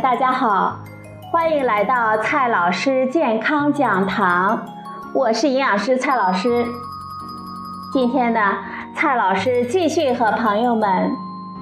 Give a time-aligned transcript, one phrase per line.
[0.00, 0.78] 大家好，
[1.30, 4.58] 欢迎来到蔡老师健康讲堂，
[5.12, 6.64] 我是营养师蔡老师。
[7.92, 8.40] 今天呢，
[8.96, 11.10] 蔡老师继续和朋友们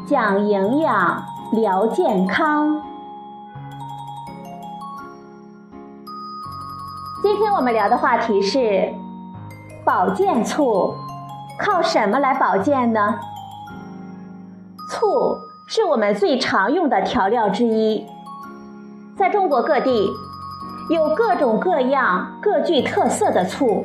[0.07, 2.81] 讲营养、聊健康。
[7.23, 8.95] 今天我们聊的话题是
[9.85, 10.95] 保健醋，
[11.59, 13.19] 靠什么来保健呢？
[14.89, 15.37] 醋。
[15.73, 18.05] 是我们最常用的调料之一，
[19.21, 20.11] 在中国各地
[20.89, 23.85] 有各种各样、各具特色的醋，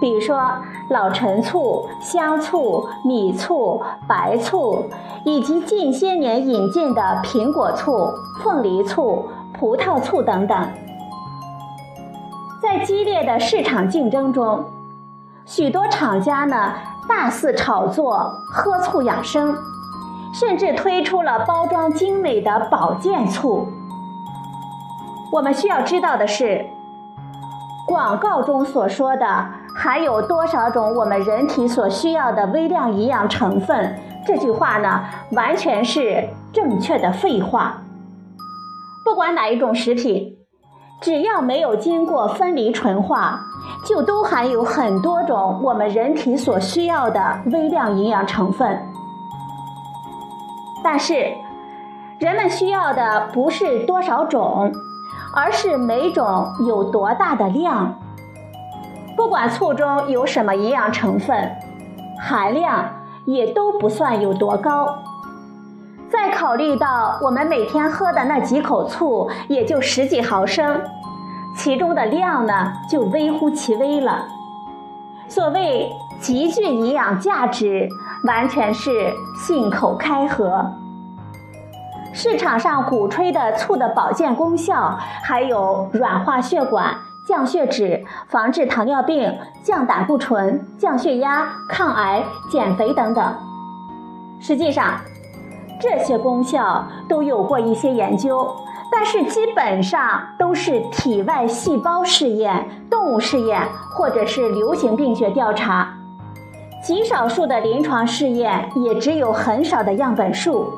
[0.00, 0.40] 比如说
[0.88, 4.86] 老陈醋、香醋、米醋、白醋，
[5.26, 8.10] 以及近些年引进的苹果醋、
[8.42, 10.66] 凤梨醋、葡萄醋等等。
[12.62, 14.64] 在激烈的市场竞争中，
[15.44, 16.72] 许多厂家呢
[17.06, 19.54] 大肆炒作喝醋养生。
[20.32, 23.68] 甚至推出了包装精美的保健醋。
[25.34, 26.64] 我们需要知道的是，
[27.88, 29.26] 广告中所说的
[29.74, 35.00] 含有多少种我们人体所需要的微量营养成分，这句话呢，
[35.32, 37.82] 完全是正确的废话。
[39.04, 40.36] 不管哪一种食品，
[41.00, 43.40] 只要没有经过分离纯化，
[43.84, 48.78] 就都含有很多种我们人体所需要的微量营养成分。
[50.84, 51.32] 但是，
[52.20, 54.72] 人们需要的不是多少种，
[55.34, 57.94] 而是每种有多大的量。
[59.16, 61.50] 不管醋中有什么营养成分，
[62.20, 62.88] 含量
[63.24, 64.98] 也都不算有多高。
[66.08, 70.80] 再考虑到我们每天喝的那几口醋也就十几毫升，
[71.56, 74.26] 其中的量呢就微乎其微了。
[75.28, 77.88] 所谓极具营养价值。
[78.26, 80.64] 完全是信口开河。
[82.16, 86.94] 市场上鼓吹的醋的保健功效，还有软化血管、
[87.26, 93.34] 降血脂、防治糖尿病、降胆固醇、降血压、抗癌、减肥等等。
[94.40, 95.00] 实际上，
[95.80, 98.48] 这些功效都有过一些研究，
[98.92, 103.60] 但是基本上都是体外细胞试验、动物试验
[103.90, 105.92] 或者是流行病学调查。
[106.80, 110.72] 极少数的临床试验，也只有很少的样本数。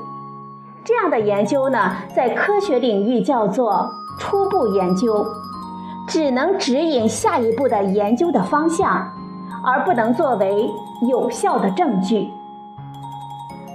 [0.87, 5.27] 这样的研究呢，在科学领域叫做初步研究，
[6.07, 9.13] 只能指引下一步的研究的方向，
[9.65, 10.71] 而不能作为
[11.11, 12.29] 有效的证据。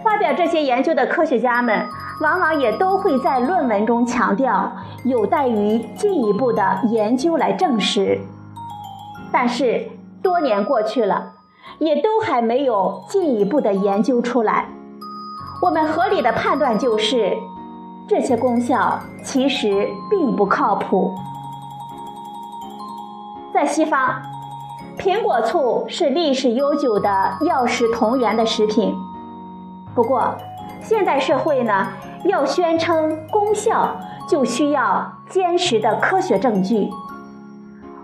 [0.02, 1.86] 发表这些研究的科学家们，
[2.22, 4.72] 往往也都会在论文中强调，
[5.04, 8.18] 有待于进一步的研究来证实。
[9.34, 9.86] 但是
[10.24, 11.34] 多年过去了。
[11.80, 14.68] 也都还没有进一步的研究出来。
[15.62, 17.38] 我们合理的判断就是，
[18.08, 21.14] 这些功效其实并不靠谱。
[23.54, 24.20] 在西方，
[24.98, 28.96] 苹果醋是历史悠久的药食同源的食品。
[29.94, 30.34] 不过，
[30.82, 31.90] 现代社会呢，
[32.24, 33.96] 要宣称功效，
[34.28, 36.90] 就需要坚实的科学证据。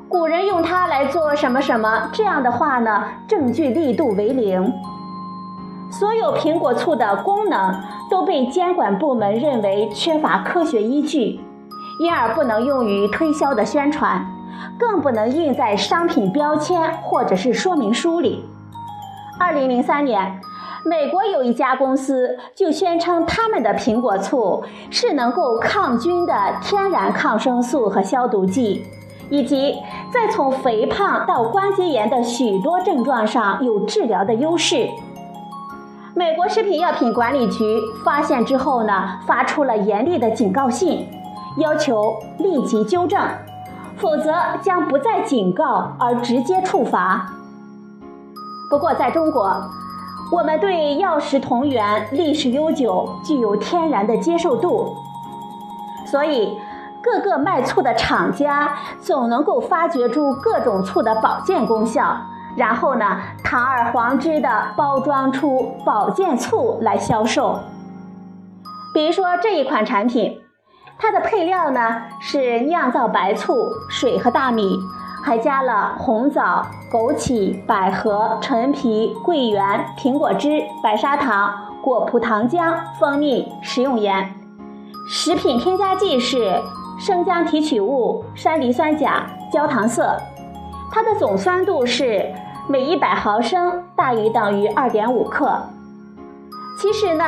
[0.07, 3.03] 古人用它来做什么什么这样的话呢？
[3.27, 4.71] 证据力度为零。
[5.89, 11.39] 所有苹果醋的功能都被监管部门认为缺乏科学依据，
[11.99, 14.25] 因而不能用于推销的宣传，
[14.77, 18.43] 更不能印在商品标签或者是说明书里。
[19.39, 20.39] 二零零三年，
[20.83, 28.85] 美国有一家公司就宣称他们的苹果醋是能够抗菌的天然抗生素和消毒剂。
[29.29, 29.75] 以及
[30.09, 34.87] 在从肥胖到关节炎的许多症状上有治疗的优势。
[36.17, 41.07] 美国食品药品管理局发现之后呢，发出了严厉的警告信，
[41.57, 43.21] 要求立即纠正，
[43.97, 47.23] 否则将不再警告而直接处罚。
[48.67, 49.61] 不过，在中国，
[50.31, 54.95] 我们对药食同源历史悠久，具有天然的接受度，
[56.07, 56.57] 所以。
[56.99, 62.17] 各个卖醋的厂家总能够发掘出各种醋的保健功效，
[62.57, 67.59] 然后呢，堂而皇之的包装出保健醋来销售。
[68.93, 70.41] 比如说这一款产品，
[70.97, 73.53] 它的配料呢是酿造白醋、
[73.89, 74.77] 水和大米，
[75.23, 84.33] 还加了红枣、枸杞、百合、陈皮、桂圆、苹果汁、白砂糖、果葡糖浆、蜂蜜、食用盐。
[85.07, 86.59] 食品添加剂是。
[86.99, 89.23] 生姜提取物、山梨酸钾、
[89.53, 90.17] 焦糖色，
[90.91, 92.33] 它的总酸度是
[92.69, 95.57] 每一百毫升大于等于二点五克。
[96.77, 97.23] 其实呢，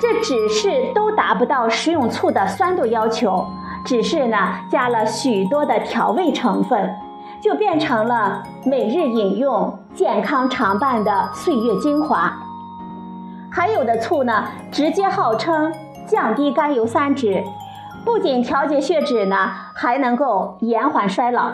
[0.00, 3.46] 这只是都达不到食用醋的酸度要求，
[3.84, 4.36] 只是呢
[4.68, 6.92] 加了许多的调味成分，
[7.40, 12.32] 就变成了每日饮用、健康常伴的岁月精华。
[13.50, 15.72] 还有的醋呢，直接号称
[16.06, 17.44] 降低甘油三酯，
[18.04, 21.52] 不仅调节血脂呢，还能够延缓衰老。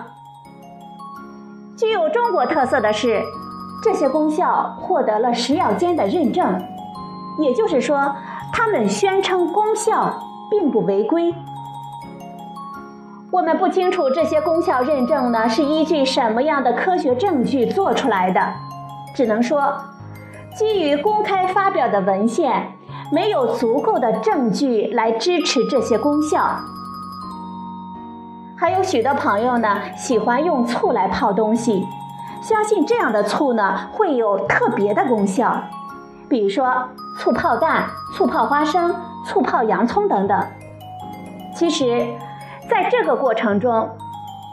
[1.79, 3.23] 具有中国特色的是，
[3.83, 6.61] 这些功效获得了食药监的认证，
[7.39, 8.15] 也就是说。
[8.51, 10.19] 他们宣称功效
[10.51, 11.33] 并不违规，
[13.31, 18.41] 我们不清楚这些功效认证呢是依据什么样的科学证据做出来的，
[19.15, 19.73] 只能说，
[20.57, 22.73] 基于公开发表的文献，
[23.13, 26.59] 没有足够的证据来支持这些功效。
[28.58, 31.87] 还有许多朋友呢喜欢用醋来泡东西，
[32.43, 35.62] 相信这样的醋呢会有特别的功效，
[36.28, 36.88] 比如说。
[37.20, 37.84] 醋泡蛋、
[38.14, 38.94] 醋泡花生、
[39.26, 40.40] 醋泡洋葱等等。
[41.52, 42.06] 其实，
[42.70, 43.90] 在这个过程中，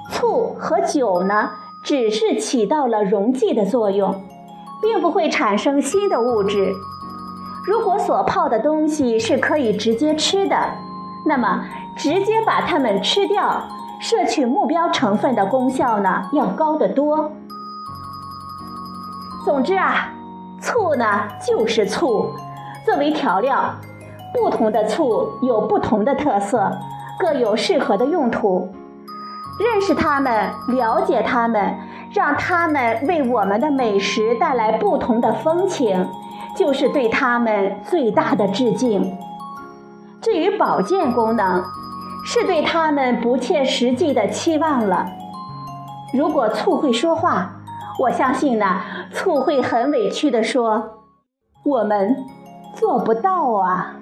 [0.09, 1.51] 醋和酒呢，
[1.83, 4.15] 只是起到了溶剂的作用，
[4.81, 6.73] 并不会产生新的物质。
[7.67, 10.57] 如果所泡的东西是可以直接吃的，
[11.27, 11.63] 那么
[11.95, 13.61] 直接把它们吃掉，
[14.05, 17.31] 摄取目标成分的功效呢，要高得多。
[19.43, 20.13] 总之啊，
[20.61, 22.29] 醋呢就是醋。
[22.85, 23.73] 作为调料，
[24.31, 26.71] 不同的醋有不同的特色，
[27.17, 28.71] 各有适合的用途。
[29.59, 31.75] 认识它们，了解它们，
[32.13, 36.07] 让它们为我们的美食带来不同的风情，
[36.55, 39.17] 就是对它们最大的致敬。
[40.21, 41.63] 至于保健功能，
[42.25, 45.05] 是对他们不切实际的期望了。
[46.13, 47.51] 如果醋会说话，
[47.99, 48.81] 我相信呢，
[49.13, 51.01] 醋会很委屈地说
[51.63, 52.15] ：“我们。”
[52.75, 53.95] 做不到啊！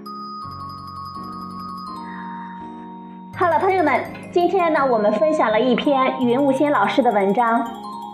[3.37, 7.61] 好了，朋友们，今天呢，我们分享了一篇云雾仙老师的文章，《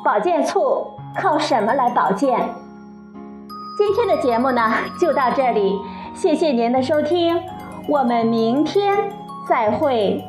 [0.03, 0.85] 保健醋
[1.15, 2.37] 靠什么来保健》。
[3.77, 4.61] 今天的节目呢，
[4.99, 5.79] 就到这里，
[6.13, 7.41] 谢谢您的收听，
[7.87, 9.09] 我们明天
[9.49, 10.23] 再会。